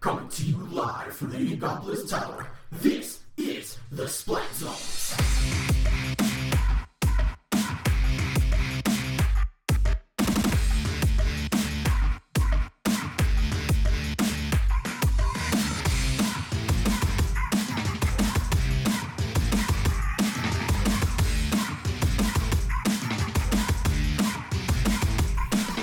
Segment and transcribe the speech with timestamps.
[0.00, 2.46] Coming to you live from the Inkopolis Tower.
[2.70, 4.74] This is the Splat Zone.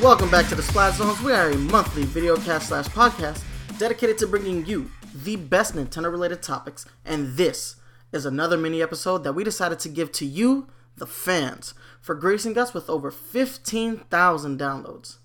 [0.01, 1.19] Welcome back to the Splat Zones.
[1.21, 3.41] We are a monthly video cast slash podcast
[3.77, 7.75] dedicated to bringing you the best Nintendo related topics, and this
[8.11, 12.57] is another mini episode that we decided to give to you, the fans, for gracing
[12.57, 15.17] us with over 15,000 downloads.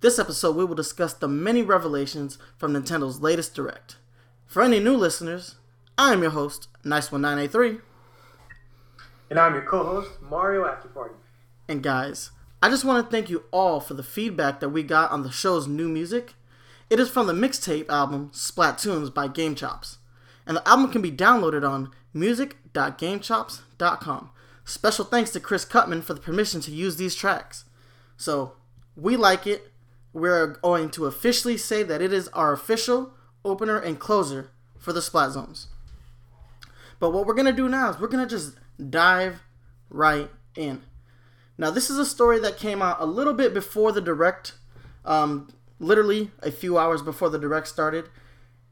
[0.00, 3.96] This episode, we will discuss the many revelations from Nintendo's latest Direct.
[4.46, 5.56] For any new listeners,
[5.96, 7.80] I am your host, Nice1983.
[9.30, 11.14] And I'm your co-host, Mario After Party.
[11.68, 12.30] And guys,
[12.62, 15.30] I just want to thank you all for the feedback that we got on the
[15.30, 16.34] show's new music.
[16.90, 19.98] It is from the mixtape album Splatunes by Game Chops,
[20.46, 24.30] and the album can be downloaded on music.gamechops.com.
[24.64, 27.64] Special thanks to Chris Cutman for the permission to use these tracks.
[28.16, 28.54] So,
[28.96, 29.72] we like it.
[30.12, 33.12] We're going to officially say that it is our official
[33.44, 35.68] opener and closer for the Splat Zones.
[36.98, 38.54] But what we're going to do now is we're going to just
[38.90, 39.42] dive
[39.90, 40.82] right in.
[41.56, 44.54] Now, this is a story that came out a little bit before the direct,
[45.04, 48.08] um, literally a few hours before the direct started,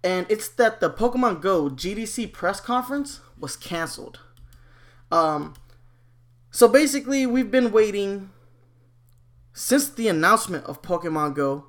[0.02, 4.20] and it's that the Pokemon Go GDC press conference was canceled.
[5.10, 5.54] Um,
[6.50, 8.30] so basically, we've been waiting
[9.52, 11.66] since the announcement of Pokemon Go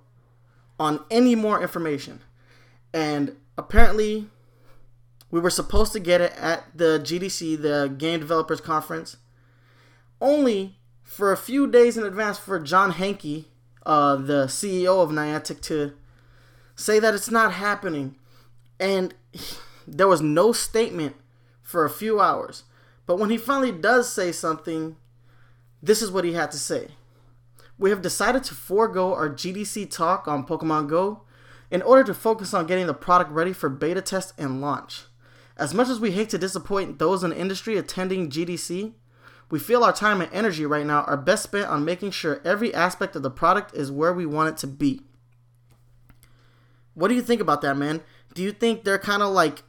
[0.79, 2.21] on any more information,
[2.93, 4.29] and apparently,
[5.29, 9.17] we were supposed to get it at the GDC, the Game Developers Conference,
[10.21, 13.45] only for a few days in advance for John Hanke,
[13.87, 15.93] uh, the CEO of Niantic, to
[16.75, 18.15] say that it's not happening.
[18.79, 19.15] And
[19.87, 21.15] there was no statement
[21.63, 22.63] for a few hours.
[23.05, 24.97] But when he finally does say something,
[25.81, 26.89] this is what he had to say.
[27.79, 31.21] We have decided to forego our GDC talk on Pokemon Go
[31.71, 35.05] in order to focus on getting the product ready for beta test and launch.
[35.55, 38.93] As much as we hate to disappoint those in the industry attending GDC,
[39.49, 42.73] we feel our time and energy right now are best spent on making sure every
[42.73, 45.01] aspect of the product is where we want it to be.
[46.93, 48.01] What do you think about that, man?
[48.33, 49.63] Do you think they're kind of like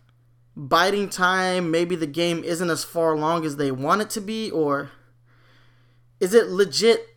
[0.56, 1.70] biding time?
[1.70, 4.50] Maybe the game isn't as far along as they want it to be?
[4.50, 4.90] Or
[6.18, 7.16] is it legit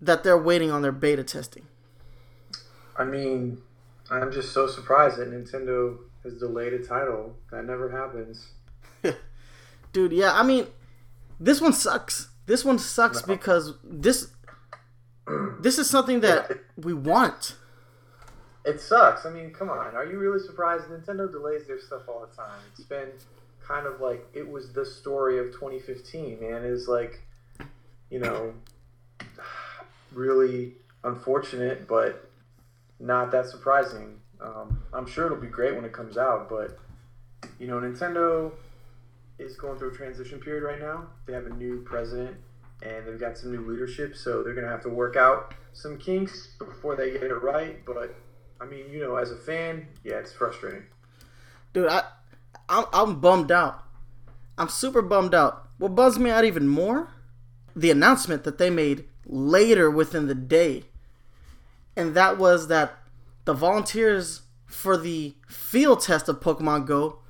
[0.00, 1.66] that they're waiting on their beta testing?
[2.96, 3.62] I mean,
[4.10, 7.36] I'm just so surprised that Nintendo has delayed a title.
[7.50, 8.52] That never happens.
[9.92, 10.66] Dude, yeah, I mean,
[11.40, 12.28] this one sucks.
[12.46, 14.32] This one sucks because this
[15.60, 17.56] this is something that we want.
[18.64, 19.24] It sucks.
[19.26, 19.94] I mean, come on.
[19.94, 20.84] Are you really surprised?
[20.86, 22.60] Nintendo delays their stuff all the time.
[22.72, 23.08] It's been
[23.66, 26.64] kind of like it was the story of 2015, man.
[26.64, 27.20] It's like,
[28.10, 28.54] you know,
[30.12, 30.74] really
[31.04, 32.30] unfortunate, but
[32.98, 34.20] not that surprising.
[34.40, 36.78] Um, I'm sure it'll be great when it comes out, but
[37.58, 38.52] you know, Nintendo
[39.38, 41.06] is going through a transition period right now.
[41.26, 42.36] They have a new president
[42.82, 45.98] and they've got some new leadership, so they're going to have to work out some
[45.98, 47.84] kinks before they get it right.
[47.84, 48.14] But
[48.60, 50.84] I mean, you know, as a fan, yeah, it's frustrating.
[51.72, 52.02] Dude, I
[52.68, 53.84] I'm, I'm bummed out.
[54.56, 55.68] I'm super bummed out.
[55.78, 57.08] What bums me out even more?
[57.74, 60.84] The announcement that they made later within the day.
[61.96, 62.98] And that was that
[63.44, 67.20] the volunteers for the field test of Pokemon Go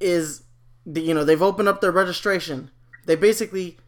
[0.00, 0.42] is
[0.94, 2.70] you know, they've opened up their registration.
[3.06, 3.78] They basically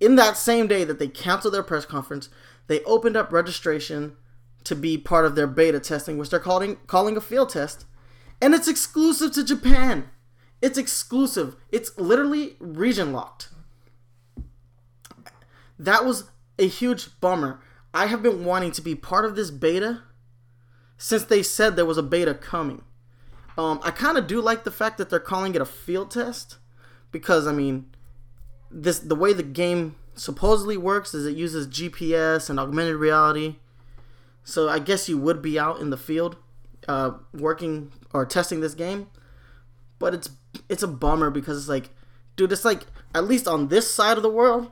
[0.00, 2.28] in that same day that they canceled their press conference,
[2.66, 4.16] they opened up registration
[4.64, 7.84] to be part of their beta testing, which they're calling calling a field test,
[8.40, 10.10] and it's exclusive to Japan.
[10.60, 11.56] It's exclusive.
[11.70, 13.48] It's literally region locked.
[15.78, 16.24] That was
[16.58, 17.60] a huge bummer.
[17.94, 20.02] I have been wanting to be part of this beta
[20.96, 22.82] since they said there was a beta coming.
[23.58, 26.58] Um, I kind of do like the fact that they're calling it a field test
[27.10, 27.86] because I mean,
[28.70, 33.56] this the way the game supposedly works is it uses GPS and augmented reality.
[34.44, 36.36] So I guess you would be out in the field,
[36.86, 39.08] uh, working or testing this game,
[39.98, 40.30] but it's
[40.68, 41.90] it's a bummer because it's like,
[42.36, 44.70] dude, it's like at least on this side of the world,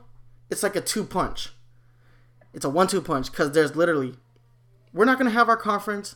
[0.49, 1.49] it's like a two punch.
[2.53, 4.15] It's a one two punch because there's literally,
[4.93, 6.15] we're not gonna have our conference,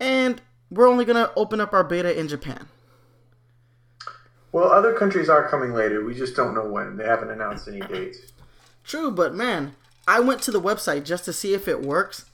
[0.00, 2.68] and we're only gonna open up our beta in Japan.
[4.52, 6.04] Well, other countries are coming later.
[6.04, 6.96] We just don't know when.
[6.96, 8.18] They haven't announced any dates.
[8.82, 9.76] True, but man,
[10.08, 12.24] I went to the website just to see if it works,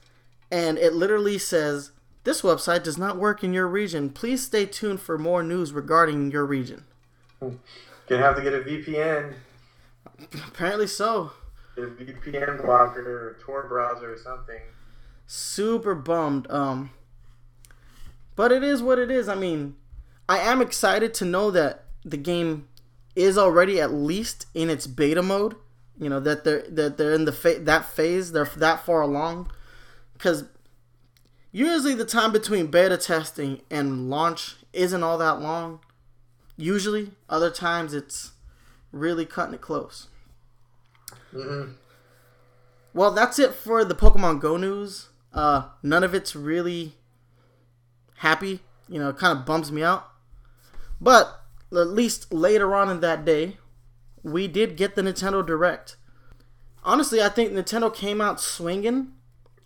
[0.50, 1.90] and it literally says
[2.24, 4.10] This website does not work in your region.
[4.10, 6.84] Please stay tuned for more news regarding your region.
[7.40, 9.34] Gonna have to get a VPN,
[10.48, 11.32] Apparently so.
[11.76, 14.60] a VPN blocker, or Tor browser, or something.
[15.26, 16.50] super bummed.
[16.50, 16.90] Um,
[18.36, 19.28] but it is what it is.
[19.28, 19.74] I mean,
[20.28, 22.68] I am excited to know that the game
[23.16, 25.56] is already at least in its beta mode.
[25.98, 28.32] You know that they're that they're in the fa- that phase.
[28.32, 29.50] They're that far along,
[30.12, 30.44] because
[31.50, 35.80] usually the time between beta testing and launch isn't all that long.
[36.58, 38.32] Usually, other times it's
[38.92, 40.08] really cutting it close.
[41.32, 41.72] Mm-hmm.
[42.92, 45.08] Well, that's it for the Pokemon Go news.
[45.32, 46.94] Uh, none of it's really
[48.18, 48.60] happy.
[48.88, 50.08] You know, it kind of bums me out.
[51.00, 51.40] But
[51.72, 53.58] at least later on in that day,
[54.22, 55.96] we did get the Nintendo Direct.
[56.84, 59.12] Honestly, I think Nintendo came out swinging,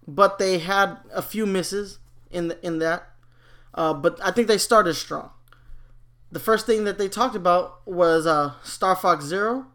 [0.06, 1.98] but they had a few misses
[2.30, 3.08] in the, in that.
[3.74, 5.30] Uh, but I think they started strong.
[6.32, 9.66] The first thing that they talked about was uh, Star Fox Zero,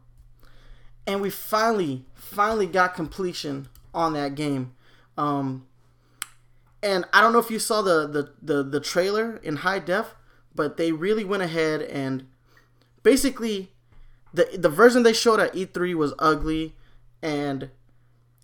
[1.06, 4.74] and we finally, finally got completion on that game.
[5.18, 5.68] Um,
[6.86, 10.16] and I don't know if you saw the, the, the, the trailer in high def,
[10.54, 12.28] but they really went ahead and
[13.04, 13.72] basically
[14.34, 16.76] the the version they showed at E3 was ugly,
[17.22, 17.70] and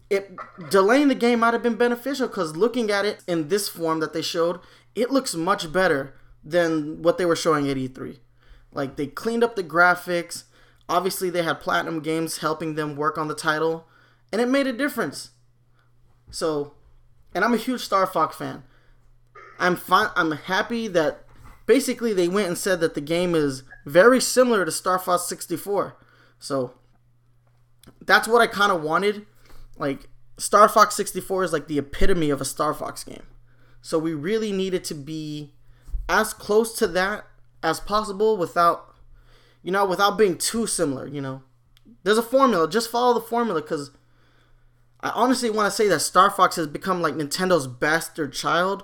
[0.09, 0.31] it
[0.69, 4.13] delaying the game might have been beneficial because looking at it in this form that
[4.13, 4.59] they showed,
[4.95, 8.17] it looks much better than what they were showing at E3.
[8.71, 10.45] Like they cleaned up the graphics.
[10.87, 13.87] Obviously, they had Platinum Games helping them work on the title,
[14.31, 15.31] and it made a difference.
[16.29, 16.73] So,
[17.33, 18.63] and I'm a huge Star Fox fan.
[19.59, 19.79] I'm.
[19.89, 21.25] I'm happy that
[21.65, 25.95] basically they went and said that the game is very similar to Star Fox 64.
[26.39, 26.73] So
[28.01, 29.25] that's what I kind of wanted.
[29.77, 33.23] Like Star Fox 64 is like the epitome of a Star Fox game.
[33.81, 35.53] So we really needed to be
[36.09, 37.25] as close to that
[37.63, 38.87] as possible without
[39.63, 41.43] you know, without being too similar, you know.
[42.03, 43.91] There's a formula, just follow the formula cuz
[45.03, 48.83] I honestly want to say that Star Fox has become like Nintendo's bastard child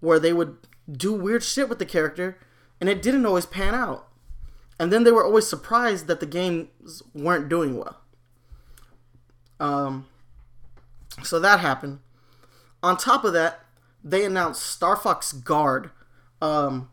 [0.00, 0.56] where they would
[0.90, 2.38] do weird shit with the character
[2.80, 4.08] and it didn't always pan out.
[4.78, 8.00] And then they were always surprised that the games weren't doing well.
[9.58, 10.06] Um
[11.22, 12.00] so that happened.
[12.82, 13.60] On top of that,
[14.04, 15.90] they announced Star Fox Guard.
[16.42, 16.90] Um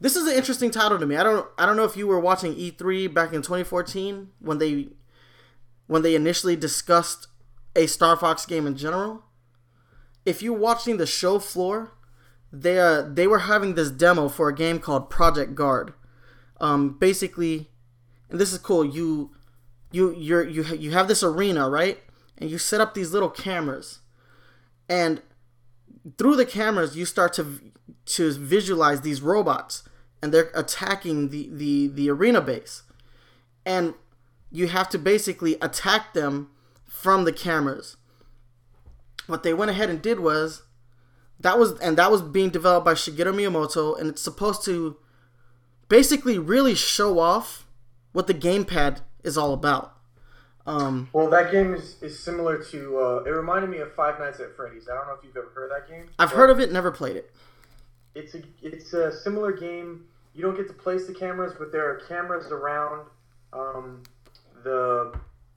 [0.00, 1.14] this is an interesting title to me.
[1.16, 4.88] I don't I don't know if you were watching E3 back in 2014 when they
[5.86, 7.28] when they initially discussed
[7.74, 9.22] a Star Fox game in general.
[10.24, 11.92] If you're watching the show floor,
[12.52, 15.94] they uh, they were having this demo for a game called Project Guard.
[16.60, 17.70] Um, basically,
[18.30, 18.84] and this is cool.
[18.84, 19.32] You
[19.90, 21.98] you you're, you you have this arena right,
[22.38, 24.00] and you set up these little cameras,
[24.88, 25.22] and
[26.18, 27.58] through the cameras you start to
[28.04, 29.82] to visualize these robots,
[30.22, 32.82] and they're attacking the the the arena base,
[33.66, 33.94] and
[34.50, 36.50] you have to basically attack them
[36.92, 37.96] from the cameras.
[39.26, 40.62] What they went ahead and did was
[41.40, 44.96] that was and that was being developed by Shigeru Miyamoto and it's supposed to
[45.88, 47.66] basically really show off
[48.12, 49.96] what the gamepad is all about.
[50.66, 52.98] Um, Well, that game is, is similar to.
[52.98, 54.88] Uh, it reminded me of Five Nights at Freddy's.
[54.88, 56.08] I don't know if you've ever heard of that game.
[56.20, 57.32] I've heard of it, never played it.
[58.14, 60.04] It's a it's a similar game.
[60.34, 63.06] You don't get to place the cameras, but there are cameras around
[63.52, 64.02] um,
[64.62, 65.12] the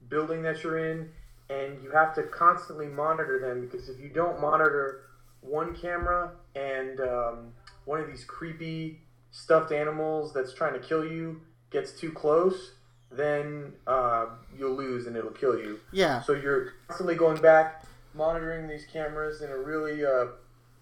[0.08, 1.10] building that you're in,
[1.48, 5.02] and you have to constantly monitor them because if you don't monitor
[5.40, 7.52] one camera and um,
[7.84, 9.00] one of these creepy
[9.30, 12.72] stuffed animals that's trying to kill you gets too close,
[13.10, 14.26] then uh,
[14.56, 15.78] you'll lose and it'll kill you.
[15.92, 17.84] Yeah, So you're constantly going back,
[18.14, 20.26] monitoring these cameras in a really uh,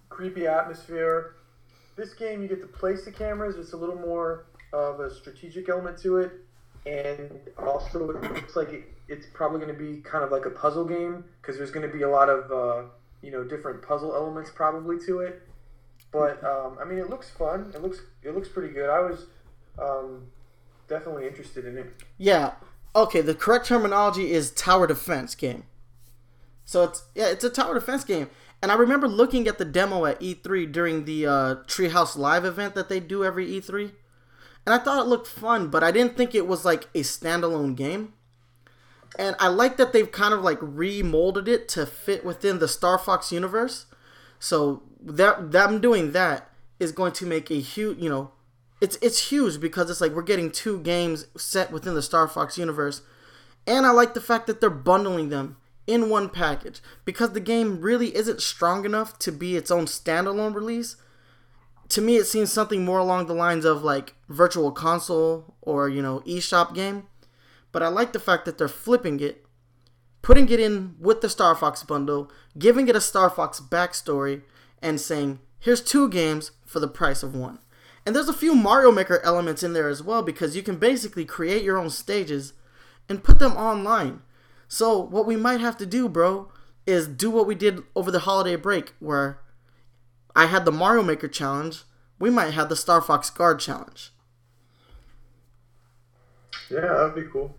[0.08, 1.34] creepy atmosphere.
[1.96, 3.56] This game, you get to place the cameras.
[3.56, 6.32] It's a little more of a strategic element to it,
[6.86, 10.50] and also it looks like it, it's probably going to be kind of like a
[10.50, 12.88] puzzle game because there's going to be a lot of uh,
[13.22, 15.42] you know different puzzle elements probably to it.
[16.12, 17.72] But um, I mean, it looks fun.
[17.74, 18.88] It looks it looks pretty good.
[18.88, 19.26] I was
[19.78, 20.28] um,
[20.88, 22.02] definitely interested in it.
[22.18, 22.52] yeah.
[22.96, 25.64] Okay, the correct terminology is tower defense game.
[26.64, 28.30] So it's yeah, it's a tower defense game.
[28.62, 32.74] And I remember looking at the demo at E3 during the uh, Treehouse Live event
[32.76, 33.92] that they do every E3,
[34.64, 37.76] and I thought it looked fun, but I didn't think it was like a standalone
[37.76, 38.13] game.
[39.18, 42.98] And I like that they've kind of like remolded it to fit within the Star
[42.98, 43.86] Fox universe.
[44.38, 48.32] So that them doing that is going to make a huge, you know,
[48.80, 52.58] it's it's huge because it's like we're getting two games set within the Star Fox
[52.58, 53.02] universe,
[53.66, 55.56] and I like the fact that they're bundling them
[55.86, 60.54] in one package because the game really isn't strong enough to be its own standalone
[60.54, 60.96] release.
[61.90, 66.02] To me, it seems something more along the lines of like Virtual Console or you
[66.02, 67.06] know eShop game.
[67.74, 69.44] But I like the fact that they're flipping it,
[70.22, 74.42] putting it in with the Star Fox bundle, giving it a Star Fox backstory,
[74.80, 77.58] and saying, "Here's two games for the price of one."
[78.06, 81.24] And there's a few Mario Maker elements in there as well because you can basically
[81.24, 82.52] create your own stages
[83.08, 84.22] and put them online.
[84.68, 86.52] So what we might have to do, bro,
[86.86, 89.40] is do what we did over the holiday break where
[90.36, 91.82] I had the Mario Maker challenge,
[92.20, 94.12] we might have the Star Fox Guard challenge.
[96.70, 97.58] Yeah, that'd be cool.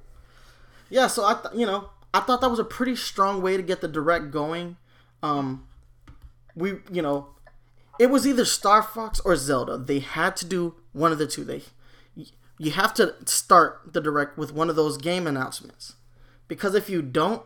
[0.89, 3.63] Yeah, so I th- you know, I thought that was a pretty strong way to
[3.63, 4.77] get the direct going.
[5.22, 5.68] Um
[6.56, 7.30] we, you know,
[8.00, 9.77] it was either Star Fox or Zelda.
[9.77, 11.44] They had to do one of the two.
[11.44, 11.63] They
[12.58, 15.96] you have to start the direct with one of those game announcements.
[16.48, 17.44] Because if you don't,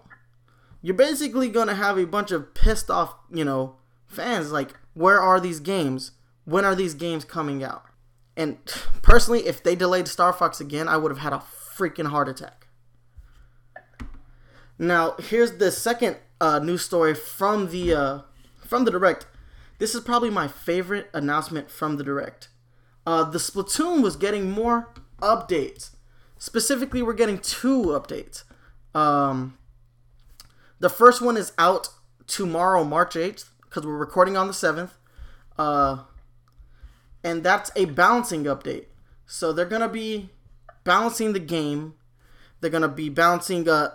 [0.82, 3.76] you're basically to have a bunch of pissed off, you know,
[4.08, 6.12] fans like where are these games?
[6.46, 7.86] When are these games coming out?
[8.36, 8.58] And
[9.02, 11.44] personally, if they delayed Star Fox again, I would have had a
[11.78, 12.68] freaking heart attack.
[14.80, 18.20] Now, here's the second uh, news story from the uh,
[18.66, 19.28] from the direct.
[19.78, 22.48] This is probably my favorite announcement from the direct.
[23.06, 25.92] Uh, the Splatoon was getting more updates.
[26.38, 28.44] Specifically, we're getting two updates.
[28.96, 29.58] Um,
[30.80, 31.90] the first one is out
[32.28, 34.92] tomorrow, March 8th, because we're recording on the 7th.
[35.58, 36.04] Uh,
[37.24, 38.86] and that's a balancing update.
[39.26, 40.30] So they're going to be
[40.84, 41.96] balancing the game.
[42.62, 43.92] They're going to be balancing, uh,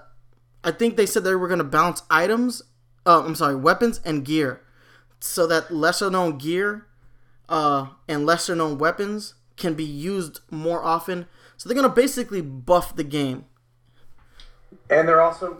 [0.65, 2.63] I think they said they were going to balance items,
[3.07, 4.63] uh, I'm sorry, weapons and gear.
[5.21, 6.87] So that lesser known gear
[7.49, 11.27] uh, and lesser known weapons can be used more often.
[11.57, 13.45] So they're going to basically buff the game.
[14.91, 15.59] And they're also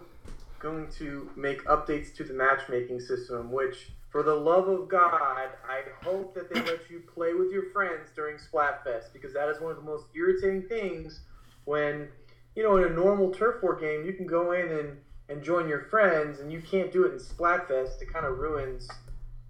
[0.59, 5.83] going to make updates to the matchmaking system, which, for the love of God, I
[6.03, 9.71] hope that they let you play with your friends during Splatfest because that is one
[9.71, 11.21] of the most irritating things
[11.65, 12.09] when,
[12.55, 15.69] you know, in a normal turf war game, you can go in and, and join
[15.69, 18.01] your friends, and you can't do it in Splatfest.
[18.01, 18.89] It kind of ruins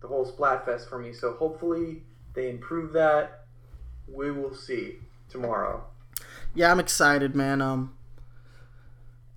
[0.00, 1.12] the whole Splatfest for me.
[1.12, 2.02] So hopefully
[2.34, 3.46] they improve that.
[4.06, 5.84] We will see tomorrow.
[6.54, 7.62] Yeah, I'm excited, man.
[7.62, 7.96] Um,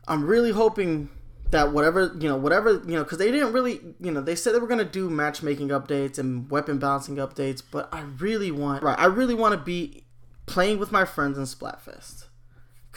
[0.08, 1.10] I'm really hoping
[1.52, 4.54] that whatever you know, whatever you know, because they didn't really, you know, they said
[4.54, 9.00] they were gonna do matchmaking updates and weapon balancing updates, but I really want, right,
[9.00, 10.04] I really want to be
[10.46, 12.27] playing with my friends in Splatfest.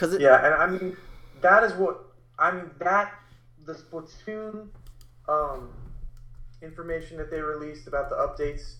[0.00, 0.97] Cause it, yeah, and I mean
[1.42, 2.07] that is what
[2.38, 3.12] I mean that
[3.66, 4.69] the Splatoon
[5.28, 5.69] um,
[6.62, 8.76] information that they released about the updates.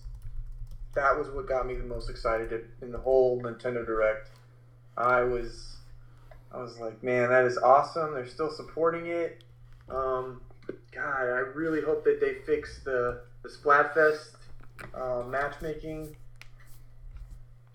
[0.95, 4.31] That was what got me the most excited in the whole Nintendo Direct.
[4.97, 5.75] I was
[6.51, 8.15] I was like, man, that is awesome.
[8.15, 9.43] They're still supporting it.
[9.91, 10.41] Um,
[10.91, 14.37] God, I really hope that they fix the the Splatfest
[14.95, 16.15] uh, matchmaking.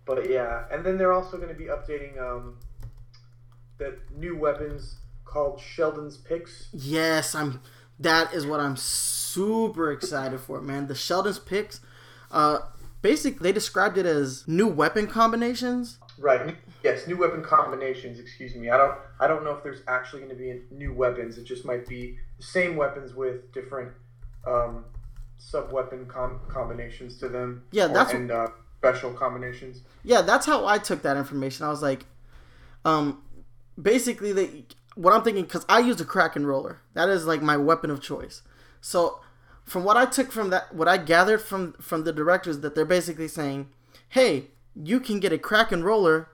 [0.04, 2.56] But yeah, and then they're also going to be updating um,
[3.78, 6.68] the new weapons called Sheldon's Picks.
[6.72, 7.60] Yes, I'm.
[7.98, 10.86] That is what I'm super excited for, man.
[10.86, 11.80] The Sheldon's Picks.
[12.30, 12.58] Uh,
[13.02, 15.98] basically, they described it as new weapon combinations.
[16.18, 16.56] Right.
[16.82, 18.18] Yes, new weapon combinations.
[18.18, 18.70] Excuse me.
[18.70, 18.96] I don't.
[19.20, 21.38] I don't know if there's actually going to be new weapons.
[21.38, 23.92] It just might be the same weapons with different
[24.46, 24.84] um,
[25.38, 27.64] sub weapon com- combinations to them.
[27.72, 29.82] Yeah, that's or, and uh, special combinations.
[30.04, 31.66] Yeah, that's how I took that information.
[31.66, 32.04] I was like,
[32.84, 33.22] um,
[33.80, 34.66] basically.
[34.94, 36.80] What I'm thinking, because I use a Krak-On roller.
[36.94, 38.40] That is like my weapon of choice.
[38.80, 39.20] So,
[39.64, 42.86] from what I took from that, what I gathered from from the directors, that they're
[42.86, 43.68] basically saying,
[44.08, 46.28] "Hey, you can get a Krak-On roller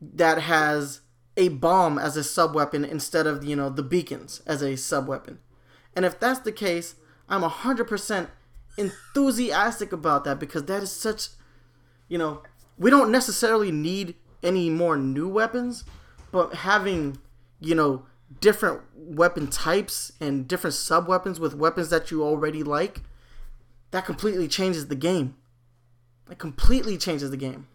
[0.00, 1.02] that has
[1.36, 5.06] a bomb as a sub weapon instead of you know the beacons as a sub
[5.06, 5.38] weapon.
[5.94, 6.96] And if that's the case,
[7.28, 8.28] I'm 100%
[8.76, 11.28] enthusiastic about that because that is such
[12.10, 12.42] you know,
[12.76, 15.84] we don't necessarily need any more new weapons,
[16.32, 17.18] but having,
[17.58, 18.06] you know,
[18.40, 23.02] different weapon types and different sub weapons with weapons that you already like,
[23.90, 25.36] that completely changes the game.
[26.30, 27.66] It completely changes the game.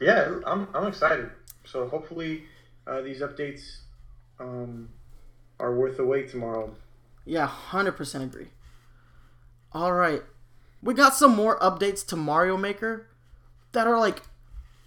[0.00, 1.30] Yeah, I'm, I'm excited.
[1.64, 2.44] So hopefully
[2.86, 3.80] uh, these updates
[4.40, 4.88] um,
[5.60, 6.74] are worth the wait tomorrow.
[7.26, 8.48] Yeah, 100% agree.
[9.72, 10.22] All right.
[10.82, 13.06] We got some more updates to Mario Maker
[13.72, 14.22] that are like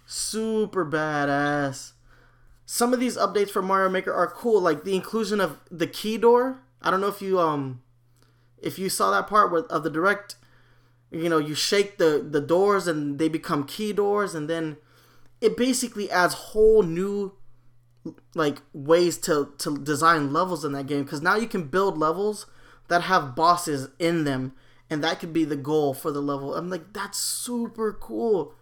[0.06, 1.92] super badass.
[2.64, 6.16] Some of these updates for Mario Maker are cool, like the inclusion of the key
[6.16, 6.62] door.
[6.80, 7.82] I don't know if you um
[8.58, 10.36] if you saw that part where, of the direct
[11.10, 14.78] you know, you shake the the doors and they become key doors and then
[15.42, 17.32] it basically adds whole new
[18.34, 22.46] like ways to to design levels in that game because now you can build levels
[22.88, 24.54] that have bosses in them
[24.90, 28.54] and that could be the goal for the level i'm like that's super cool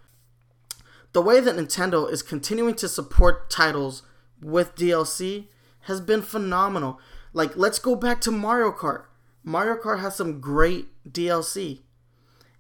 [1.13, 4.03] the way that nintendo is continuing to support titles
[4.41, 5.47] with dlc
[5.81, 6.99] has been phenomenal
[7.33, 9.05] like let's go back to mario kart
[9.43, 11.81] mario kart has some great dlc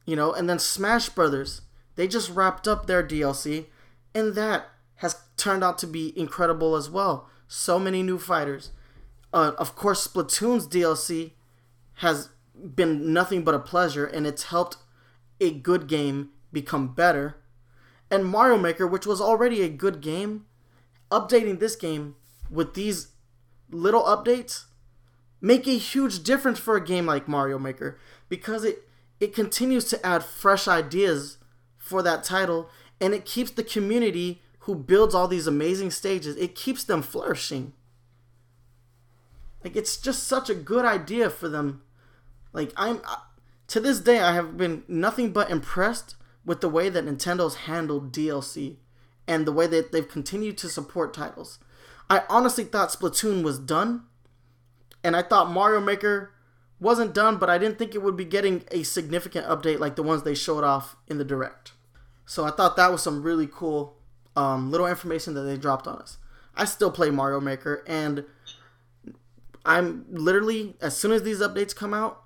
[0.06, 1.62] you know and then smash brothers
[1.96, 3.66] they just wrapped up their dlc
[4.14, 4.66] and that
[4.96, 7.28] has turned out to be incredible as well.
[7.48, 8.70] So many new fighters.
[9.32, 11.32] Uh, of course, Splatoon's DLC
[11.94, 12.28] has
[12.74, 14.76] been nothing but a pleasure, and it's helped
[15.40, 17.36] a good game become better.
[18.10, 20.46] And Mario Maker, which was already a good game,
[21.10, 22.16] updating this game
[22.50, 23.08] with these
[23.70, 24.64] little updates
[25.40, 27.98] make a huge difference for a game like Mario Maker
[28.28, 28.86] because it
[29.18, 31.38] it continues to add fresh ideas
[31.76, 36.54] for that title and it keeps the community who builds all these amazing stages, it
[36.54, 37.72] keeps them flourishing.
[39.64, 41.82] Like it's just such a good idea for them.
[42.52, 43.00] Like I'm
[43.68, 48.12] to this day I have been nothing but impressed with the way that Nintendo's handled
[48.12, 48.76] DLC
[49.26, 51.58] and the way that they've continued to support titles.
[52.08, 54.04] I honestly thought Splatoon was done
[55.04, 56.32] and I thought Mario Maker
[56.80, 60.02] wasn't done, but I didn't think it would be getting a significant update like the
[60.02, 61.72] ones they showed off in the direct.
[62.26, 63.96] So I thought that was some really cool
[64.34, 66.18] um, little information that they dropped on us.
[66.54, 68.24] I still play Mario Maker, and
[69.64, 72.22] I'm literally as soon as these updates come out,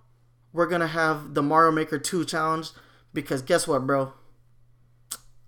[0.53, 2.71] we're gonna have the Mario Maker 2 challenge
[3.15, 4.13] because guess what, bro?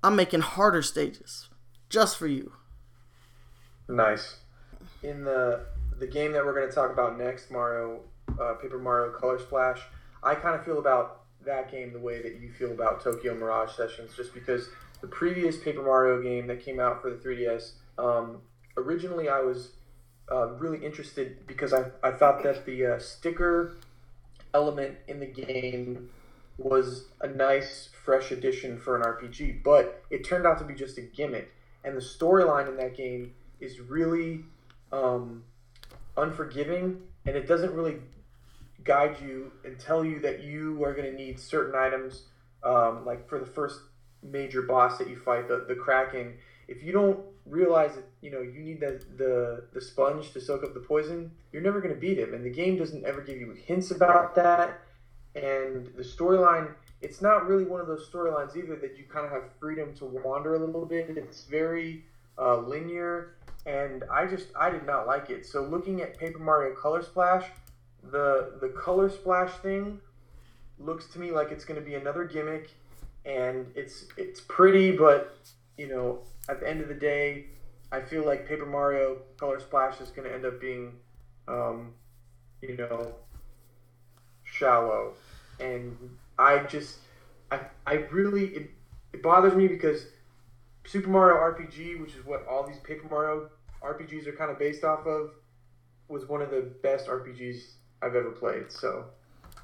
[0.02, 1.49] I'm making harder stages
[1.90, 2.52] just for you.
[3.88, 4.37] Nice.
[5.02, 5.66] In the
[5.99, 8.00] the game that we're going to talk about next, Mario
[8.40, 9.80] uh, Paper Mario Color Splash,
[10.23, 13.73] I kind of feel about that game the way that you feel about Tokyo Mirage
[13.76, 14.68] Sessions, just because
[15.00, 18.38] the previous Paper Mario game that came out for the 3DS, um,
[18.76, 19.73] originally I was
[20.30, 23.76] uh, really interested because I, I thought that the uh, sticker
[24.52, 26.11] element in the game
[26.58, 30.98] was a nice, fresh addition for an RPG, but it turned out to be just
[30.98, 31.52] a gimmick.
[31.84, 34.45] And the storyline in that game is really
[34.92, 35.45] um,
[36.16, 37.97] unforgiving, and it doesn't really
[38.84, 42.23] guide you and tell you that you are going to need certain items.
[42.62, 43.80] Um, like for the first
[44.23, 46.34] major boss that you fight, the, the Kraken,
[46.69, 50.64] if you don't realize that you know you need the, the the sponge to soak
[50.64, 52.34] up the poison, you're never going to beat him.
[52.34, 54.80] And the game doesn't ever give you hints about that.
[55.36, 56.72] And the storyline,
[57.02, 60.06] it's not really one of those storylines either that you kind of have freedom to
[60.06, 61.10] wander a little bit.
[61.16, 62.04] It's very
[62.38, 65.46] uh, linear, and I just I did not like it.
[65.46, 67.44] So looking at Paper Mario Color Splash,
[68.10, 70.00] the the color splash thing
[70.78, 72.70] looks to me like it's going to be another gimmick
[73.25, 75.36] and it's it's pretty but
[75.76, 77.46] you know at the end of the day
[77.90, 80.92] i feel like paper mario color splash is going to end up being
[81.49, 81.92] um,
[82.62, 83.14] you know
[84.44, 85.14] shallow
[85.60, 85.97] and
[86.38, 86.99] i just
[87.50, 88.71] i i really it,
[89.12, 90.06] it bothers me because
[90.84, 93.49] super mario rpg which is what all these paper mario
[93.82, 95.30] rpgs are kind of based off of
[96.08, 97.62] was one of the best rpgs
[98.02, 98.71] I've ever played.
[98.71, 99.06] So,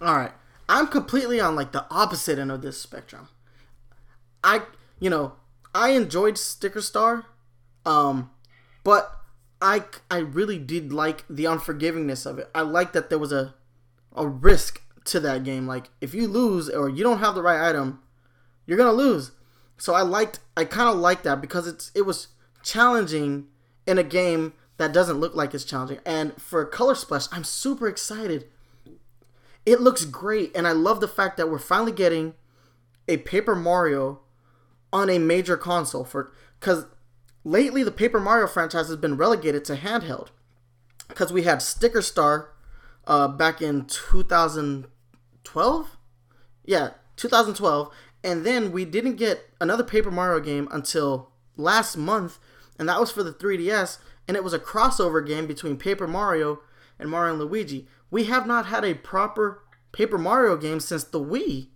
[0.00, 0.33] all right,
[0.68, 3.28] I'm completely on like the opposite end of this spectrum.
[4.42, 4.62] I,
[4.98, 5.35] you know,
[5.74, 7.26] I enjoyed Sticker Star,
[7.85, 8.31] um,
[8.85, 9.20] but
[9.61, 12.50] I I really did like the unforgivingness of it.
[12.55, 13.55] I like that there was a
[14.14, 15.66] a risk to that game.
[15.66, 18.00] Like if you lose or you don't have the right item,
[18.66, 19.32] you're gonna lose.
[19.76, 22.28] So I liked I kind of liked that because it's it was
[22.62, 23.48] challenging
[23.86, 25.98] in a game that doesn't look like it's challenging.
[26.04, 28.46] And for Color Splash, I'm super excited.
[29.64, 32.34] It looks great, and I love the fact that we're finally getting
[33.06, 34.20] a Paper Mario
[34.92, 36.86] on a major console for because
[37.44, 40.28] lately the Paper Mario franchise has been relegated to handheld
[41.08, 42.50] because we had Sticker Star
[43.06, 43.86] uh, back in
[45.44, 45.96] 2012,
[46.64, 47.92] yeah, 2012,
[48.24, 52.38] and then we didn't get another Paper Mario game until last month,
[52.78, 56.61] and that was for the 3DS and it was a crossover game between Paper Mario
[56.98, 57.88] and Mario and Luigi.
[58.11, 61.68] We have not had a proper Paper Mario game since the Wii.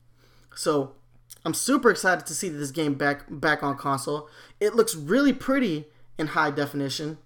[0.54, 0.94] So
[1.44, 4.28] I'm super excited to see this game back back on console.
[4.60, 5.86] It looks really pretty
[6.18, 7.18] in high definition.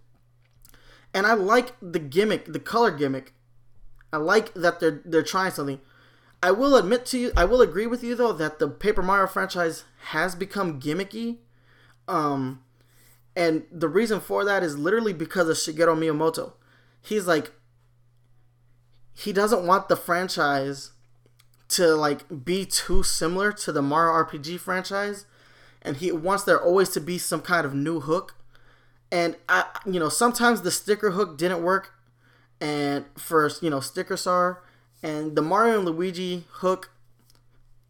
[1.13, 3.35] And I like the gimmick, the color gimmick.
[4.13, 5.81] I like that they're they're trying something.
[6.43, 9.27] I will admit to you, I will agree with you though that the Paper Mario
[9.27, 11.39] franchise has become gimmicky.
[12.09, 12.63] Um,
[13.37, 16.55] and the reason for that is literally because of Shigeru Miyamoto.
[17.03, 17.53] He's like
[19.13, 20.93] he doesn't want the franchise
[21.69, 25.27] to like be too similar to the Mario RPG franchise
[25.83, 28.37] and he wants there always to be some kind of new hook.
[29.11, 31.95] And I, you know, sometimes the sticker hook didn't work,
[32.61, 34.63] and first, you know, sticker star
[35.03, 36.91] and the Mario and Luigi hook,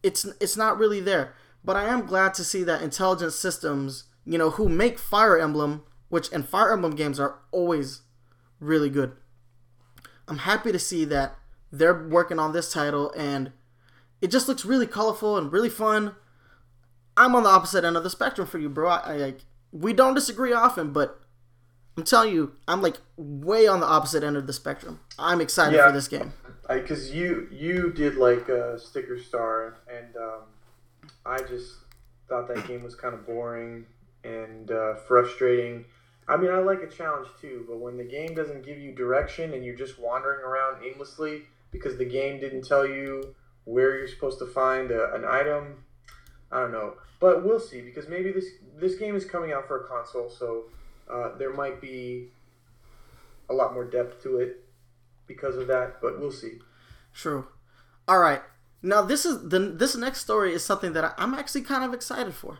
[0.03, 1.35] it's it's not really there.
[1.65, 5.83] But I am glad to see that Intelligent Systems, you know, who make Fire Emblem,
[6.09, 8.03] which and Fire Emblem games are always
[8.61, 9.13] really good.
[10.27, 11.37] I'm happy to see that
[11.73, 13.53] they're working on this title and
[14.21, 16.15] it just looks really colorful and really fun.
[17.17, 18.89] I'm on the opposite end of the spectrum for you, bro.
[18.89, 19.41] I, I like
[19.73, 21.21] we don't disagree often, but
[21.97, 25.01] I'm telling you, I'm like way on the opposite end of the spectrum.
[25.19, 25.87] I'm excited Yeah.
[25.89, 26.33] for this game.
[26.79, 30.43] Because you you did like uh, Sticker Star, and um,
[31.27, 31.75] I just
[32.29, 33.87] thought that game was kind of boring
[34.25, 35.85] and uh, frustrating.
[36.29, 39.53] I mean, I like a challenge too, but when the game doesn't give you direction
[39.53, 44.39] and you're just wandering around aimlessly because the game didn't tell you where you're supposed
[44.39, 45.85] to find a, an item,
[46.53, 46.95] I don't know.
[47.19, 50.65] But we'll see because maybe this this game is coming out for a console, so
[51.13, 52.29] uh, there might be
[53.49, 54.65] a lot more depth to it
[55.31, 56.01] because of that.
[56.03, 56.59] But we'll see.
[57.15, 57.47] True.
[58.09, 58.43] All right.
[58.83, 62.35] Now this is the this next story is something that I'm actually kind of excited
[62.35, 62.59] for.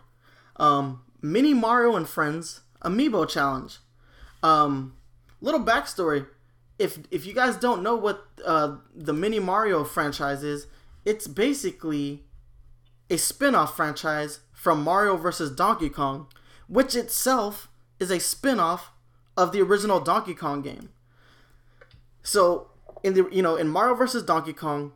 [0.55, 3.77] Um, Mini Mario and Friends Amiibo Challenge.
[4.41, 4.95] Um,
[5.41, 6.27] little backstory.
[6.79, 10.67] If if you guys don't know what uh, the Mini Mario franchise is,
[11.05, 12.23] it's basically
[13.09, 15.51] a spin-off franchise from Mario vs.
[15.51, 16.27] Donkey Kong,
[16.67, 17.67] which itself
[17.99, 18.91] is a spin-off
[19.35, 20.89] of the original Donkey Kong game.
[22.23, 22.69] So
[23.03, 24.93] in the you know in Mario versus Donkey Kong,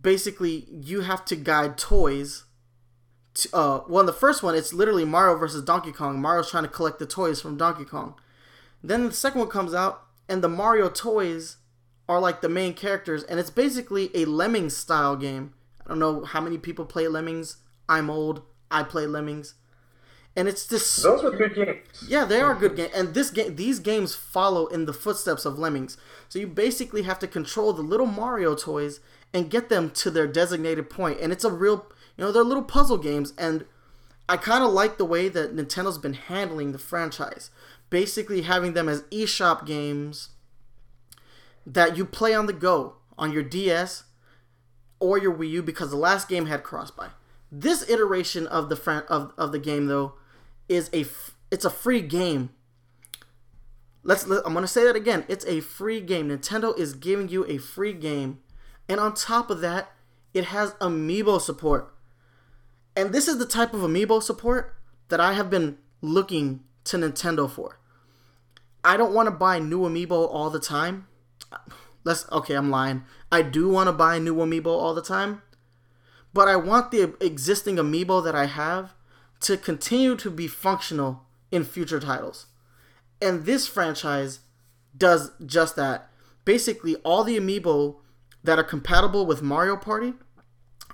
[0.00, 2.44] basically you have to guide toys.
[3.34, 6.20] To, uh, well, in the first one, it's literally Mario versus Donkey Kong.
[6.20, 8.14] Mario's trying to collect the toys from Donkey Kong.
[8.82, 11.58] Then the second one comes out, and the Mario toys
[12.08, 15.54] are like the main characters, and it's basically a Lemmings style game.
[15.86, 17.58] I don't know how many people play Lemmings.
[17.88, 18.42] I'm old.
[18.70, 19.54] I play Lemmings,
[20.36, 20.96] and it's this.
[20.96, 22.06] Those were good games.
[22.06, 25.58] Yeah, they are good games, and this game, these games follow in the footsteps of
[25.58, 25.96] Lemmings.
[26.28, 29.00] So you basically have to control the little Mario toys
[29.32, 31.16] and get them to their designated point.
[31.16, 33.64] point, and it's a real, you know, they're little puzzle games, and
[34.28, 37.50] I kind of like the way that Nintendo's been handling the franchise,
[37.90, 40.30] basically having them as eShop games
[41.66, 44.04] that you play on the go on your DS
[45.00, 47.08] or your Wii U because the last game had cross-buy.
[47.50, 50.14] This iteration of the fran- of, of the game though
[50.70, 51.04] is a
[51.50, 52.50] it's a free game.
[54.02, 55.24] Let's let, I'm going to say that again.
[55.28, 56.30] It's a free game.
[56.30, 58.38] Nintendo is giving you a free game.
[58.88, 59.92] And on top of that,
[60.32, 61.92] it has amiibo support.
[62.96, 64.76] And this is the type of amiibo support
[65.08, 67.78] that I have been looking to Nintendo for.
[68.82, 71.06] I don't want to buy new amiibo all the time.
[72.04, 73.04] Let's okay, I'm lying.
[73.30, 75.42] I do want to buy new amiibo all the time,
[76.32, 78.94] but I want the existing amiibo that I have
[79.40, 82.46] to continue to be functional in future titles.
[83.20, 84.40] And this franchise
[84.96, 86.08] does just that.
[86.44, 87.96] Basically, all the amiibo
[88.42, 90.14] that are compatible with Mario Party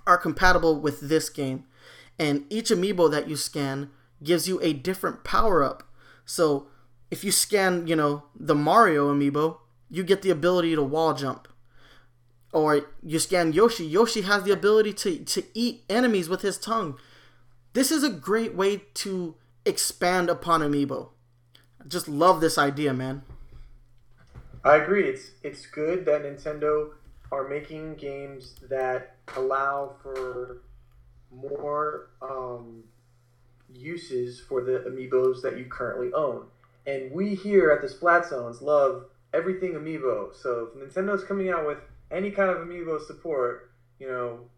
[0.06, 1.64] are compatible with this game.
[2.18, 3.90] And each amiibo that you scan
[4.22, 5.82] gives you a different power up.
[6.24, 6.68] So,
[7.10, 9.58] if you scan, you know, the Mario amiibo,
[9.90, 11.48] you get the ability to wall jump.
[12.52, 16.98] Or you scan Yoshi, Yoshi has the ability to, to eat enemies with his tongue.
[17.76, 19.34] This is a great way to
[19.66, 21.10] expand upon amiibo.
[21.78, 23.20] I just love this idea, man.
[24.64, 25.06] I agree.
[25.06, 26.92] It's it's good that Nintendo
[27.30, 30.62] are making games that allow for
[31.30, 32.82] more um,
[33.70, 36.46] uses for the amiibos that you currently own.
[36.86, 40.34] And we here at the Splat Zones love everything amiibo.
[40.34, 44.48] So if Nintendo's coming out with any kind of amiibo support, you know,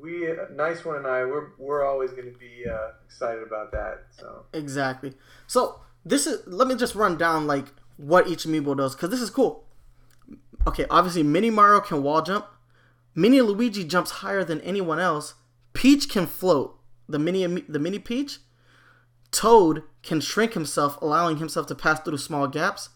[0.00, 4.06] we nice one and I we're we're always going to be uh, excited about that.
[4.10, 5.14] So Exactly.
[5.46, 9.20] So this is let me just run down like what each amiibo does because this
[9.20, 9.64] is cool.
[10.66, 12.46] Okay, obviously Mini Mario can wall jump.
[13.14, 15.34] Mini Luigi jumps higher than anyone else.
[15.72, 16.78] Peach can float.
[17.08, 18.38] The mini the mini Peach.
[19.30, 22.90] Toad can shrink himself, allowing himself to pass through small gaps.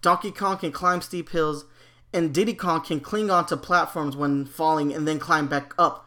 [0.00, 1.64] Donkey Kong can climb steep hills,
[2.12, 6.04] and Diddy Kong can cling onto platforms when falling and then climb back up.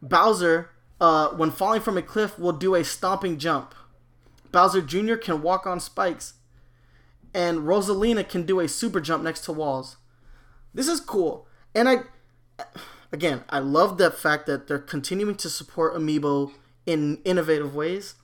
[0.00, 3.74] Bowser, uh, when falling from a cliff, will do a stomping jump.
[4.52, 5.16] Bowser Jr.
[5.16, 6.34] can walk on spikes,
[7.34, 9.96] and Rosalina can do a super jump next to walls.
[10.72, 11.96] This is cool, and I,
[13.12, 16.52] again, I love the fact that they're continuing to support Amiibo
[16.86, 18.14] in innovative ways.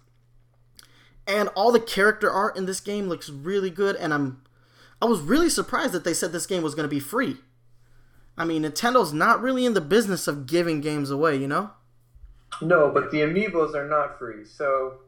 [1.26, 4.42] And all the character art in this game looks really good, and I'm,
[5.00, 7.38] I was really surprised that they said this game was going to be free.
[8.36, 11.70] I mean, Nintendo's not really in the business of giving games away, you know?
[12.60, 14.44] no, but the amiibos are not free.
[14.44, 14.98] So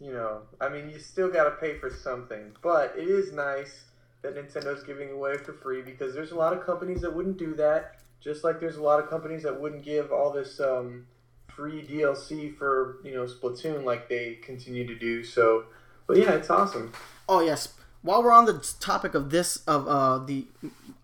[0.00, 3.84] you know, I mean, you still got to pay for something, but it is nice
[4.22, 7.54] that Nintendo's giving away for free because there's a lot of companies that wouldn't do
[7.54, 7.96] that.
[8.20, 11.06] Just like there's a lot of companies that wouldn't give all this um,
[11.48, 15.22] free DLC for you know Splatoon like they continue to do.
[15.22, 15.64] So,
[16.06, 16.92] but yeah, it's awesome.
[17.28, 17.74] Oh yes.
[18.02, 20.46] While we're on the topic of this of uh, the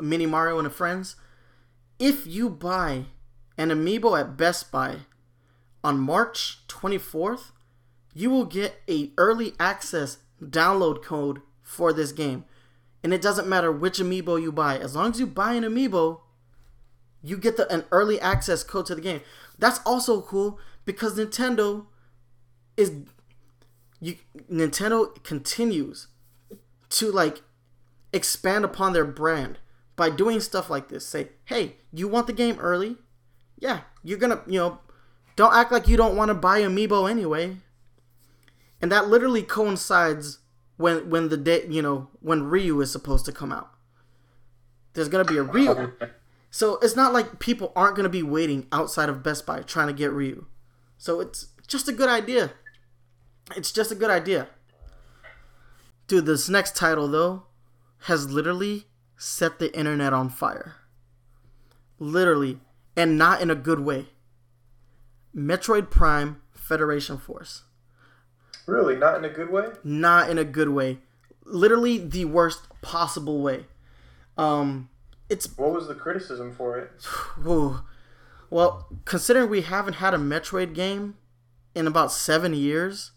[0.01, 1.17] Mini Mario and the Friends,
[2.01, 3.05] if you buy
[3.59, 5.01] an amiibo at Best Buy
[5.85, 7.53] on March 24th,
[8.15, 12.45] you will get a early access download code for this game.
[13.05, 14.79] And it doesn't matter which amiibo you buy.
[14.79, 16.21] As long as you buy an amiibo,
[17.23, 19.21] you get the an early access code to the game.
[19.59, 21.87] That's also cool because Nintendo
[22.79, 22.93] is
[24.01, 24.17] you
[24.51, 26.09] Nintendo continues
[26.89, 27.43] to like
[28.13, 29.59] expand upon their brand
[30.01, 31.05] by doing stuff like this.
[31.05, 32.97] Say, "Hey, you want the game early?
[33.59, 34.79] Yeah, you're to, you know,
[35.37, 37.59] don't act like you don't want to buy amiibo anyway."
[38.81, 40.39] And that literally coincides
[40.79, 43.73] when when the day, you know, when Ryu is supposed to come out.
[44.95, 45.93] There's to be a Ryu oh,
[46.51, 49.93] so it's not like people aren't to be waiting outside of Best Buy trying to
[49.93, 50.47] get Ryu.
[50.97, 52.53] So it's just a good idea.
[53.55, 54.49] It's just a good idea.
[56.07, 57.45] Dude, this next title, though,
[58.05, 58.87] has literally
[59.21, 60.77] set the internet on fire.
[61.99, 62.59] Literally.
[62.97, 64.07] And not in a good way.
[65.37, 67.65] Metroid Prime Federation Force.
[68.67, 68.97] Really?
[68.97, 69.69] Not in a good way?
[69.85, 70.99] Not in a good way.
[71.45, 73.67] Literally the worst possible way.
[74.39, 74.89] Um,
[75.29, 76.91] it's what was the criticism for it?
[78.53, 81.17] Well, considering we haven't had a Metroid game
[81.73, 83.13] in about seven years,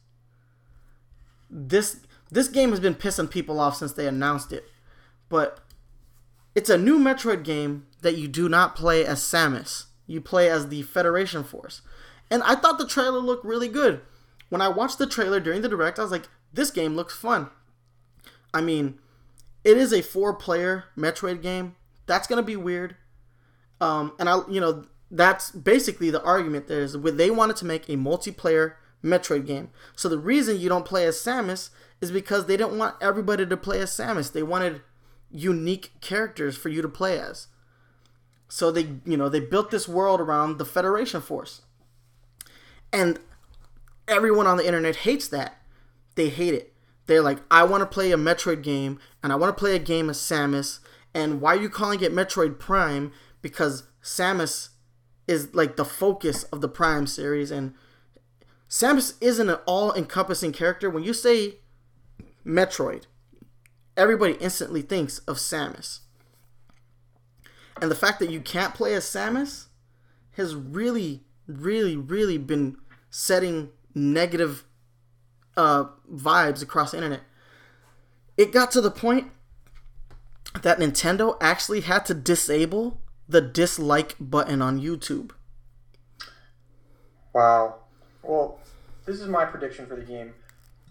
[1.50, 4.66] this this game has been pissing people off since they announced it.
[5.30, 5.63] But
[6.56, 9.86] it's a new Metroid game that you do not play as Samus.
[10.06, 11.82] You play as the Federation Force.
[12.30, 14.02] And I thought the trailer looked really good.
[14.50, 17.50] When I watched the trailer during the direct, I was like, this game looks fun.
[18.54, 19.00] I mean,
[19.64, 22.96] it is a four player Metroid game that's gonna be weird.
[23.80, 26.68] Um, and I, you know, that's basically the argument.
[26.68, 29.70] There is they wanted to make a multiplayer Metroid game.
[29.96, 31.70] So the reason you don't play as Samus
[32.02, 34.32] is because they didn't want everybody to play as Samus.
[34.32, 34.82] They wanted
[35.34, 37.48] unique characters for you to play as.
[38.48, 41.64] So they, you know, they built this world around the Federation Force.
[42.92, 43.20] And
[44.08, 45.58] everyone on the internet hates that.
[46.16, 46.74] They hate it.
[47.08, 49.80] They're like, I want to play a Metroid game and I want to play a
[49.80, 50.80] game as Samus
[51.14, 53.12] and why are you calling it Metroid Prime?
[53.42, 54.70] Because Samus
[55.28, 57.74] is like the focus of the Prime series, and
[58.70, 60.90] Samus isn't an all encompassing character.
[60.90, 61.56] When you say
[62.46, 63.04] Metroid,
[63.98, 66.00] everybody instantly thinks of Samus.
[67.82, 69.68] And the fact that you can't play as Samus
[70.34, 72.78] has really, really, really been
[73.10, 74.64] setting negative
[75.56, 77.22] uh, vibes across the internet.
[78.38, 79.32] It got to the point
[80.62, 85.32] that Nintendo actually had to disable the dislike button on YouTube.
[87.34, 87.76] Wow.
[88.22, 88.60] Well,
[89.06, 90.34] this is my prediction for the game.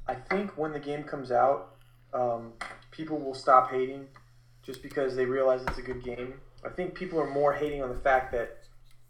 [0.06, 1.74] I think when the game comes out,
[2.12, 2.52] um,
[2.92, 4.06] people will stop hating
[4.62, 6.34] just because they realize it's a good game.
[6.64, 8.58] I think people are more hating on the fact that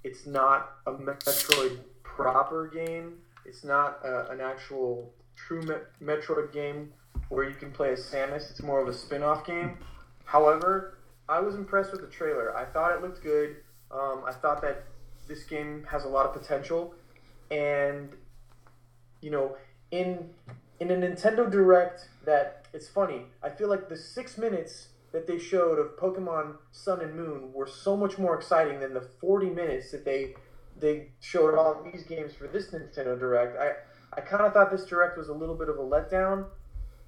[0.02, 3.18] it's not a Metroid proper game.
[3.44, 5.62] It's not a, an actual true
[6.02, 6.92] Metroid game
[7.28, 8.50] where you can play as Samus.
[8.50, 9.76] It's more of a spin off game.
[10.24, 12.56] However, I was impressed with the trailer.
[12.56, 13.56] I thought it looked good.
[13.90, 14.84] Um, I thought that
[15.28, 16.94] this game has a lot of potential,
[17.50, 18.10] and
[19.20, 19.56] you know,
[19.90, 20.30] in
[20.80, 23.26] in a Nintendo Direct, that it's funny.
[23.42, 27.66] I feel like the six minutes that they showed of Pokemon Sun and Moon were
[27.66, 30.34] so much more exciting than the forty minutes that they
[30.78, 33.58] they showed all these games for this Nintendo Direct.
[33.58, 33.72] I
[34.16, 36.46] I kind of thought this Direct was a little bit of a letdown,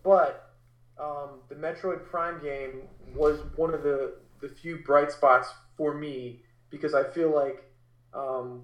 [0.02, 0.50] but
[0.98, 2.82] um, the Metroid Prime game
[3.14, 7.64] was one of the, the few bright spots for me because I feel like,
[8.14, 8.62] um,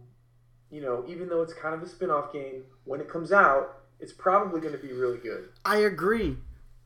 [0.71, 3.79] you know, even though it's kind of a spin off game, when it comes out,
[3.99, 5.49] it's probably going to be really good.
[5.65, 6.37] I agree.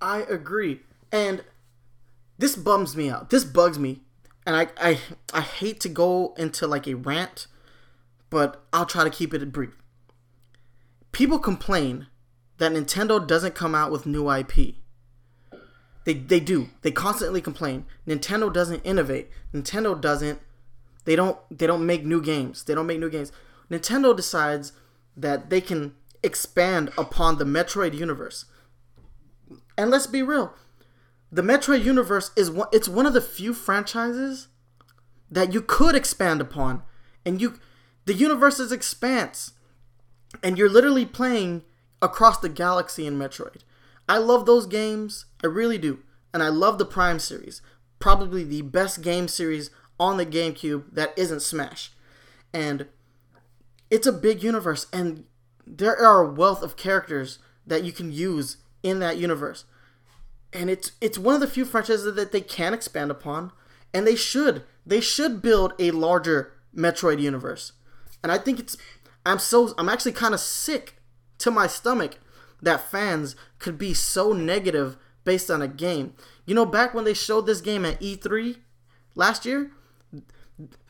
[0.04, 0.80] I agree.
[1.10, 1.44] And
[2.36, 3.30] this bums me out.
[3.30, 4.02] This bugs me.
[4.46, 4.98] And I, I,
[5.32, 7.46] I hate to go into like a rant,
[8.28, 9.80] but I'll try to keep it brief.
[11.12, 12.08] People complain
[12.58, 14.74] that Nintendo doesn't come out with new IP.
[16.04, 16.68] They they do.
[16.82, 17.86] They constantly complain.
[18.06, 19.30] Nintendo doesn't innovate.
[19.54, 20.38] Nintendo doesn't
[21.06, 22.64] they don't they don't make new games.
[22.64, 23.32] They don't make new games.
[23.70, 24.72] Nintendo decides
[25.16, 28.44] that they can expand upon the Metroid universe.
[29.76, 30.54] And let's be real.
[31.30, 34.48] The Metroid universe is one it's one of the few franchises
[35.30, 36.82] that you could expand upon.
[37.24, 37.58] And you
[38.04, 39.52] the universe is expanse.
[40.42, 41.62] And you're literally playing
[42.02, 43.62] Across the Galaxy in Metroid.
[44.08, 45.26] I love those games.
[45.42, 46.00] I really do.
[46.32, 47.62] And I love the Prime series.
[47.98, 51.92] Probably the best game series on the GameCube that isn't Smash.
[52.52, 52.86] And
[53.90, 55.24] it's a big universe and
[55.66, 59.64] there are a wealth of characters that you can use in that universe.
[60.52, 63.50] And it's it's one of the few franchises that they can expand upon
[63.92, 64.62] and they should.
[64.86, 67.72] They should build a larger Metroid universe.
[68.22, 68.76] And I think it's
[69.26, 71.00] I'm so I'm actually kind of sick
[71.38, 72.18] to my stomach
[72.62, 76.14] that fans could be so negative based on a game.
[76.46, 78.58] You know, back when they showed this game at E3
[79.14, 79.70] last year,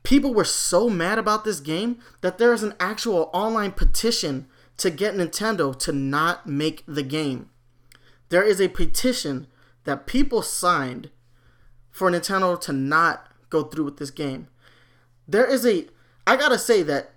[0.03, 4.91] people were so mad about this game that there is an actual online petition to
[4.91, 7.51] get Nintendo to not make the game.
[8.29, 9.47] There is a petition
[9.85, 11.11] that people signed
[11.91, 14.49] for Nintendo to not go through with this game.
[15.29, 15.87] There is a
[16.27, 17.15] I got to say that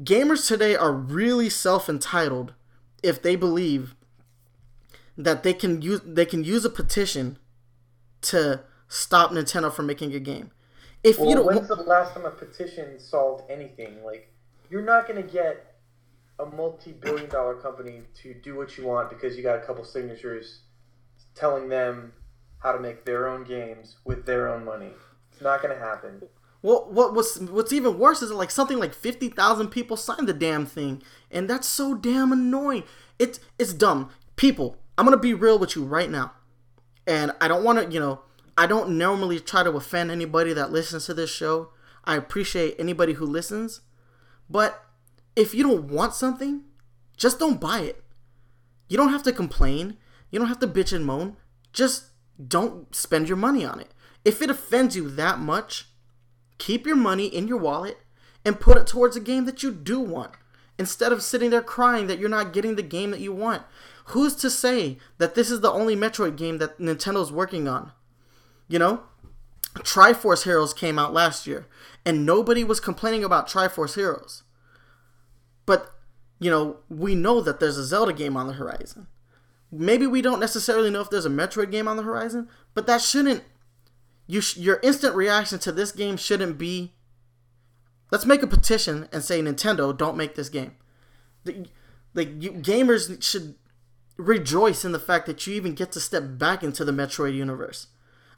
[0.00, 2.52] gamers today are really self-entitled
[3.02, 3.94] if they believe
[5.16, 7.38] that they can use they can use a petition
[8.22, 10.50] to stop Nintendo from making a game.
[11.02, 14.02] If well, you don't, when's the last time a petition solved anything?
[14.02, 14.32] Like,
[14.70, 15.73] you're not gonna get
[16.38, 20.60] a multi-billion-dollar company to do what you want because you got a couple signatures
[21.34, 22.12] telling them
[22.58, 24.90] how to make their own games with their own money.
[25.32, 26.22] It's not gonna happen.
[26.62, 30.32] Well, what was what's even worse is like something like fifty thousand people signed the
[30.32, 32.84] damn thing, and that's so damn annoying.
[33.18, 34.10] It's it's dumb.
[34.36, 36.32] People, I'm gonna be real with you right now,
[37.06, 38.22] and I don't want to, you know,
[38.56, 41.68] I don't normally try to offend anybody that listens to this show.
[42.04, 43.82] I appreciate anybody who listens,
[44.48, 44.83] but
[45.36, 46.62] if you don't want something,
[47.16, 48.02] just don't buy it.
[48.88, 49.96] You don't have to complain.
[50.30, 51.36] You don't have to bitch and moan.
[51.72, 52.06] Just
[52.48, 53.92] don't spend your money on it.
[54.24, 55.86] If it offends you that much
[56.58, 57.98] Keep your money in your wallet
[58.44, 60.32] and put it towards a game that you do want
[60.78, 63.62] instead of sitting there crying that you're not getting the game that you want.
[64.06, 67.92] Who's to say that this is the only Metroid game that Nintendo's working on?
[68.68, 69.02] You know?
[69.78, 71.66] Triforce Heroes came out last year,
[72.04, 74.44] and nobody was complaining about Triforce Heroes.
[75.66, 75.94] But,
[76.38, 79.06] you know, we know that there's a Zelda game on the horizon.
[79.70, 83.00] Maybe we don't necessarily know if there's a Metroid game on the horizon, but that
[83.00, 83.42] shouldn't
[84.26, 86.92] you sh- your instant reaction to this game shouldn't be
[88.10, 90.76] let's make a petition and say Nintendo don't make this game.
[92.14, 93.56] Like you, gamers should
[94.16, 97.88] rejoice in the fact that you even get to step back into the Metroid universe.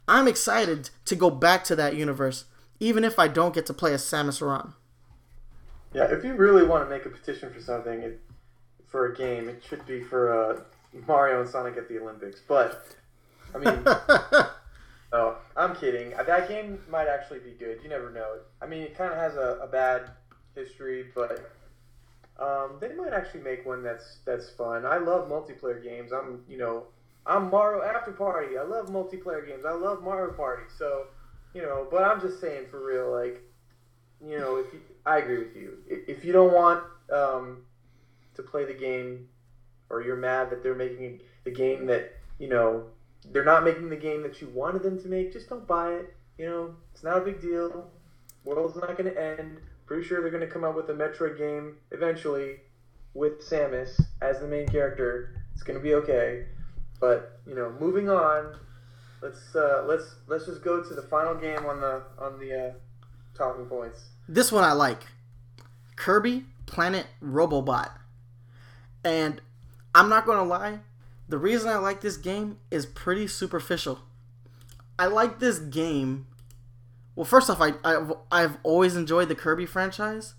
[0.09, 2.47] I'm excited to go back to that universe,
[2.81, 4.73] even if I don't get to play as Samus Aran.
[5.97, 8.21] Yeah, if you really want to make a petition for something, it,
[8.87, 10.61] for a game, it should be for uh,
[11.07, 12.41] Mario and Sonic at the Olympics.
[12.47, 12.87] But
[13.55, 13.83] I mean,
[15.13, 16.15] Oh, I'm kidding.
[16.15, 17.79] Uh, that game might actually be good.
[17.83, 18.39] You never know.
[18.61, 20.11] I mean, it kind of has a, a bad
[20.55, 21.53] history, but
[22.39, 24.85] um, they might actually make one that's that's fun.
[24.85, 26.13] I love multiplayer games.
[26.13, 26.85] I'm you know
[27.25, 28.59] I'm Mario After Party.
[28.59, 29.65] I love multiplayer games.
[29.65, 30.65] I love Mario Party.
[30.77, 31.07] So
[31.55, 33.43] you know, but I'm just saying for real, like
[34.25, 37.65] you know, if you, I agree with you, if you don't want um,
[38.35, 39.29] to play the game,
[39.91, 42.85] or you're mad that they're making the game that you know
[43.33, 46.15] they're not making the game that you wanted them to make, just don't buy it.
[46.39, 47.91] You know, it's not a big deal.
[48.45, 49.59] World's not going to end.
[49.87, 52.61] Pretty sure they're going to come out with a Metroid game eventually
[53.15, 55.43] with Samus as the main character.
[55.55, 56.47] It's going to be okay.
[57.01, 58.57] But you know, moving on.
[59.23, 62.73] Let's uh, let's let's just go to the final game on the on the uh,
[63.37, 64.07] talking points.
[64.29, 65.03] This one I like.
[65.97, 67.91] Kirby Planet Robobot.
[69.05, 69.41] And
[69.95, 70.81] I'm not going to lie,
[71.29, 74.01] the reason I like this game is pretty superficial.
[74.99, 76.27] I like this game.
[77.15, 80.35] Well, first off, I, I've, I've always enjoyed the Kirby franchise,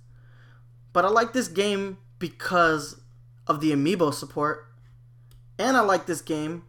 [0.94, 3.02] but I like this game because
[3.48, 4.68] of the amiibo support,
[5.58, 6.64] and I like this game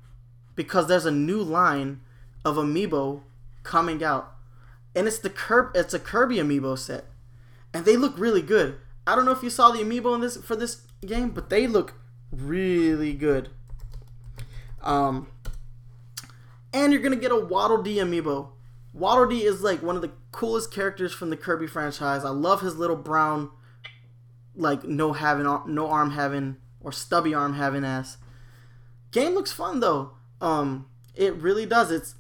[0.55, 2.01] because there's a new line
[2.45, 3.23] of amiibo
[3.62, 4.35] coming out,
[4.94, 7.07] and it's the Kirby, it's a Kirby amiibo set,
[7.72, 8.79] and they look really good.
[9.07, 11.66] I don't know if you saw the amiibo in this for this game, but they
[11.66, 11.94] look
[12.31, 13.51] really good.
[14.83, 15.29] Um,
[16.72, 18.49] and you're gonna get a Waddle Dee amiibo.
[18.93, 22.24] Waddle Dee is like one of the coolest characters from the Kirby franchise.
[22.24, 23.51] I love his little brown,
[24.55, 28.18] like no having no arm having or stubby arm having ass.
[29.11, 30.12] Game looks fun though.
[30.41, 31.91] Um, it really does.
[31.91, 32.18] It's it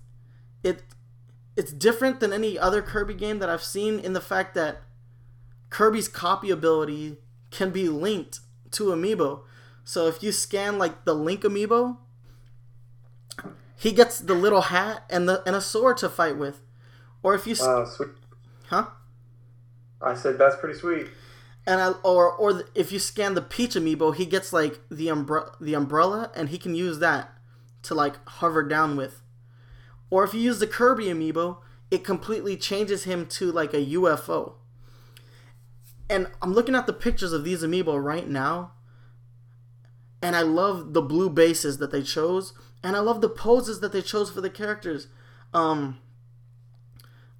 [1.58, 4.80] it's different than any other Kirby game that I've seen in the fact that
[5.70, 7.16] Kirby's copy ability
[7.50, 8.38] can be linked
[8.70, 9.40] to amiibo.
[9.82, 11.96] So if you scan like the Link amiibo,
[13.76, 16.60] he gets the little hat and the and a sword to fight with.
[17.24, 18.10] Or if you Wow, uh, sweet.
[18.68, 18.86] Huh?
[20.00, 21.08] I said that's pretty sweet.
[21.66, 25.08] and I or or the, if you scan the Peach amiibo, he gets like the
[25.08, 27.32] umbrella the umbrella, and he can use that
[27.82, 29.22] to like hover down with.
[30.10, 31.58] Or if you use the Kirby amiibo,
[31.90, 34.54] it completely changes him to like a UFO.
[36.10, 38.72] And I'm looking at the pictures of these amiibo right now,
[40.22, 43.92] and I love the blue bases that they chose, and I love the poses that
[43.92, 45.08] they chose for the characters.
[45.52, 45.98] Um,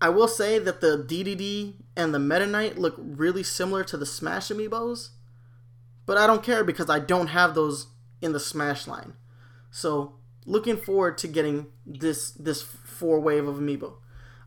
[0.00, 4.06] I will say that the Dedede and the Meta Knight look really similar to the
[4.06, 5.10] Smash amiibos,
[6.06, 7.88] but I don't care because I don't have those
[8.20, 9.14] in the Smash line.
[9.70, 10.17] So
[10.48, 13.94] looking forward to getting this this four wave of amiibo.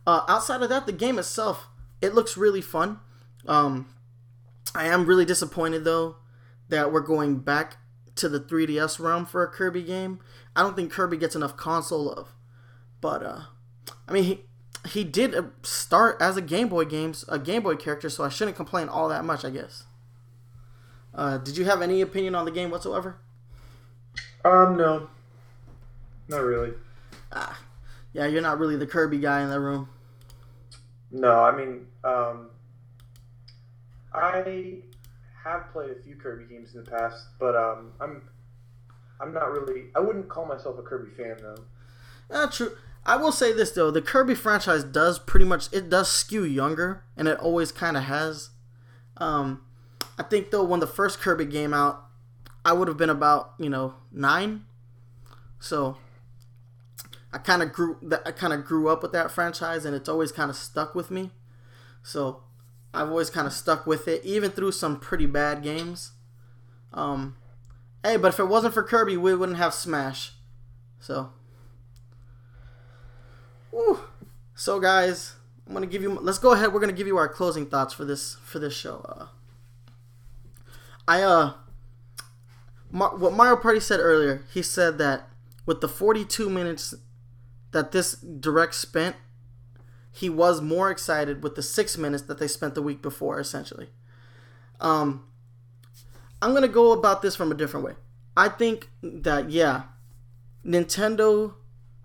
[0.05, 1.67] Uh, outside of that, the game itself
[2.01, 2.99] it looks really fun.
[3.47, 3.93] Um,
[4.73, 6.15] I am really disappointed though
[6.69, 7.77] that we're going back
[8.15, 10.19] to the 3DS realm for a Kirby game.
[10.55, 12.33] I don't think Kirby gets enough console love,
[12.99, 13.41] but uh,
[14.07, 14.41] I mean he
[14.89, 18.29] he did uh, start as a Game Boy games a Game Boy character, so I
[18.29, 19.83] shouldn't complain all that much, I guess.
[21.13, 23.17] Uh, did you have any opinion on the game whatsoever?
[24.43, 25.09] Um, no,
[26.31, 26.73] not really.
[27.31, 27.59] Ah,
[28.13, 29.89] yeah, you're not really the Kirby guy in the room.
[31.11, 32.49] No, I mean, um,
[34.13, 34.77] I
[35.43, 38.21] have played a few Kirby games in the past, but um, I'm
[39.19, 39.85] I'm not really.
[39.95, 41.63] I wouldn't call myself a Kirby fan though.
[42.29, 42.77] Uh, true.
[43.05, 47.03] I will say this though, the Kirby franchise does pretty much it does skew younger,
[47.17, 48.51] and it always kind of has.
[49.17, 49.61] Um,
[50.17, 52.05] I think though when the first Kirby game out,
[52.63, 54.65] I would have been about you know nine,
[55.59, 55.97] so
[57.33, 60.09] I kind of grew that I kind of grew up with that franchise, and it's
[60.09, 61.31] always kind of stuck with me.
[62.03, 62.43] So
[62.93, 66.11] I've always kind of stuck with it, even through some pretty bad games.
[66.93, 67.37] Um,
[68.03, 70.33] hey, but if it wasn't for Kirby, we wouldn't have Smash.
[70.99, 71.31] So.
[73.71, 73.99] Whew.
[74.53, 76.19] So guys, I'm gonna give you.
[76.19, 76.73] Let's go ahead.
[76.73, 79.05] We're gonna give you our closing thoughts for this for this show.
[79.07, 79.25] Uh,
[81.07, 81.53] I uh,
[82.91, 84.43] Mar- what Mario Party said earlier.
[84.53, 85.29] He said that
[85.65, 86.93] with the 42 minutes
[87.71, 89.15] that this direct spent,
[90.11, 93.39] he was more excited with the six minutes that they spent the week before.
[93.39, 93.89] Essentially,
[94.79, 95.25] um,
[96.41, 97.93] I'm gonna go about this from a different way.
[98.35, 99.83] I think that yeah,
[100.65, 101.53] Nintendo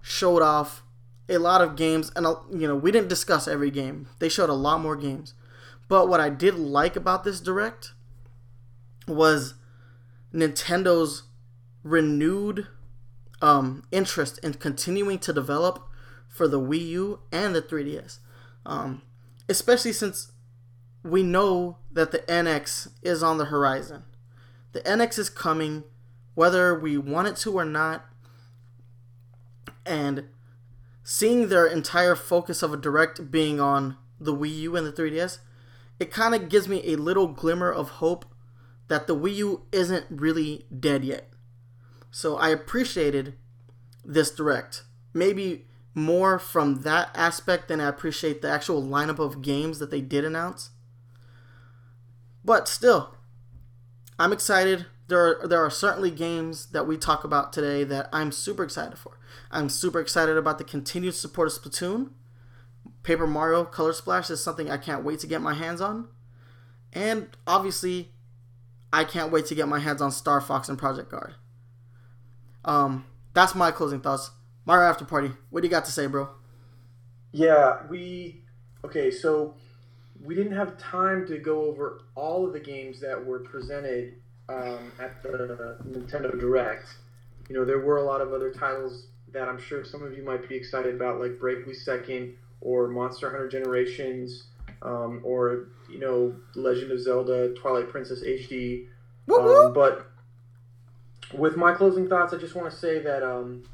[0.02, 0.82] showed off
[1.28, 4.08] a lot of games, and uh, you know we didn't discuss every game.
[4.18, 5.34] They showed a lot more games,
[5.88, 7.92] but what I did like about this direct
[9.08, 9.54] was
[10.32, 11.24] Nintendo's
[11.82, 12.66] renewed
[13.46, 15.88] um, interest in continuing to develop
[16.26, 18.18] for the Wii U and the 3DS,
[18.66, 19.02] um,
[19.48, 20.32] especially since
[21.04, 24.02] we know that the NX is on the horizon.
[24.72, 25.84] The NX is coming,
[26.34, 28.06] whether we want it to or not,
[29.86, 30.24] and
[31.04, 35.38] seeing their entire focus of a direct being on the Wii U and the 3DS,
[36.00, 38.24] it kind of gives me a little glimmer of hope
[38.88, 41.30] that the Wii U isn't really dead yet.
[42.16, 43.34] So I appreciated
[44.02, 44.84] this direct.
[45.12, 50.00] Maybe more from that aspect than I appreciate the actual lineup of games that they
[50.00, 50.70] did announce.
[52.42, 53.16] But still,
[54.18, 54.86] I'm excited.
[55.08, 58.96] There are, there are certainly games that we talk about today that I'm super excited
[58.96, 59.18] for.
[59.50, 62.12] I'm super excited about the continued support of Splatoon.
[63.02, 66.08] Paper Mario Color Splash is something I can't wait to get my hands on.
[66.94, 68.12] And obviously,
[68.90, 71.34] I can't wait to get my hands on Star Fox and Project Guard.
[72.66, 74.30] Um, that's my closing thoughts.
[74.66, 76.28] Mario After Party, what do you got to say, bro?
[77.32, 78.42] Yeah, we
[78.84, 79.10] okay.
[79.10, 79.54] So
[80.24, 84.14] we didn't have time to go over all of the games that were presented
[84.48, 86.86] um, at the Nintendo Direct.
[87.48, 90.24] You know, there were a lot of other titles that I'm sure some of you
[90.24, 94.44] might be excited about, like Bravely Second or Monster Hunter Generations,
[94.82, 98.88] um, or you know, Legend of Zelda: Twilight Princess HD.
[99.32, 100.10] Um, but
[101.38, 103.64] with my closing thoughts, I just want to say that um,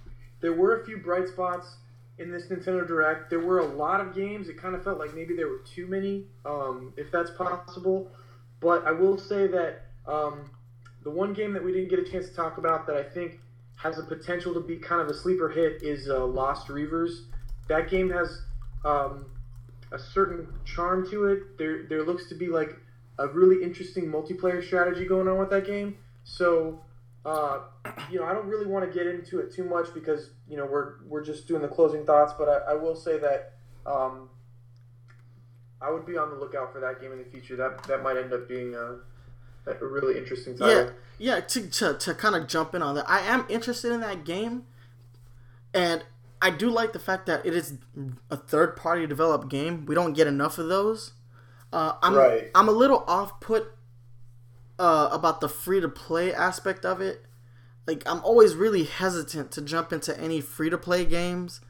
[0.41, 1.77] there were a few bright spots
[2.19, 3.31] in this Nintendo Direct.
[3.31, 4.49] There were a lot of games.
[4.49, 8.11] It kind of felt like maybe there were too many, um, if that's possible.
[8.61, 10.51] But I will say that um,
[11.03, 13.41] the one game that we didn't get a chance to talk about that I think
[13.77, 17.27] has the potential to be kind of a sleeper hit is uh, Lost Reavers.
[17.69, 18.43] That game has
[18.85, 19.27] um,
[19.91, 21.59] a certain charm to it.
[21.59, 22.77] There, there looks to be like
[23.19, 25.97] a really interesting multiplayer strategy going on with that game.
[26.25, 26.81] So,
[27.25, 27.61] uh,
[28.11, 30.67] you know, I don't really want to get into it too much because you know
[30.67, 32.33] we're we're just doing the closing thoughts.
[32.37, 33.55] But I, I will say that
[33.87, 34.29] um,
[35.81, 37.57] I would be on the lookout for that game in the future.
[37.57, 38.97] That that might end up being a,
[39.71, 40.93] a really interesting title.
[41.19, 41.41] Yeah, yeah.
[41.41, 44.65] To, to, to kind of jump in on that, I am interested in that game,
[45.73, 46.05] and
[46.41, 47.75] I do like the fact that it is
[48.31, 49.87] a third party developed game.
[49.87, 51.13] We don't get enough of those.
[51.73, 52.51] Uh, I'm Right.
[52.55, 53.73] I'm a little off put
[54.79, 57.25] uh, about the free to play aspect of it.
[57.87, 61.61] Like I'm always really hesitant to jump into any free to play games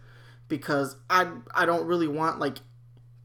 [0.49, 2.59] because I I don't really want like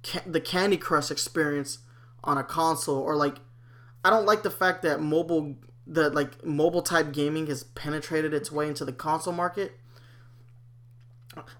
[0.03, 1.79] ca- the Candy Crush experience
[2.23, 3.37] on a console or like
[4.03, 5.55] I don't like the fact that mobile
[5.85, 9.73] that like mobile type gaming has penetrated its way into the console market.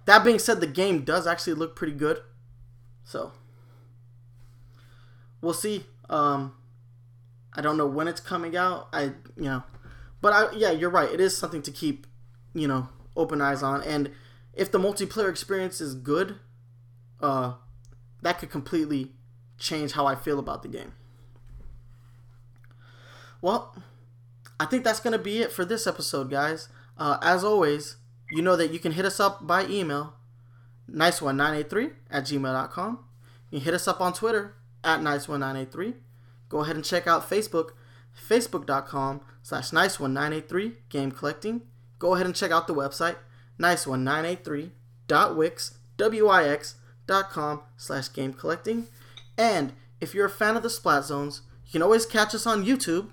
[0.06, 2.22] That being said, the game does actually look pretty good.
[3.04, 3.32] So
[5.42, 5.86] we'll see.
[6.10, 6.56] Um,
[7.58, 8.88] I don't know when it's coming out.
[8.94, 9.06] I
[9.36, 9.64] you know,
[10.22, 11.12] but I yeah, you're right.
[11.12, 12.06] It is something to keep
[12.54, 13.82] you know open eyes on.
[13.82, 14.12] And
[14.54, 16.36] if the multiplayer experience is good,
[17.20, 17.54] uh,
[18.22, 19.14] that could completely
[19.58, 20.94] change how I feel about the game.
[23.42, 23.76] Well,
[24.60, 26.70] I think that's gonna be it for this episode, guys.
[26.96, 27.98] Uh, as always,
[28.32, 30.14] you know that you can hit us up by email,
[30.92, 33.00] nice1983 at gmail.com.
[33.50, 34.54] You can hit us up on Twitter
[34.84, 35.96] at nice1983.
[36.50, 37.70] Go ahead and check out Facebook,
[38.30, 41.62] facebook.com slash nice1983 game collecting.
[42.00, 43.16] Go ahead and check out the website,
[43.60, 48.88] nice1983.wix, W-I-X.com slash game collecting.
[49.38, 52.66] And if you're a fan of the Splat Zones, you can always catch us on
[52.66, 53.10] YouTube.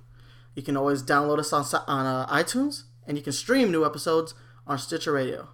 [0.54, 4.34] You can always download us on, on uh, iTunes, and you can stream new episodes
[4.66, 5.48] on Stitcher Radio.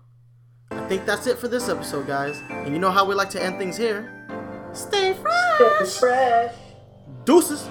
[0.71, 2.41] I think that's it for this episode, guys.
[2.49, 4.17] And you know how we like to end things here.
[4.73, 5.99] Stay fresh.
[5.99, 6.55] Fresh.
[7.25, 7.69] Deuces.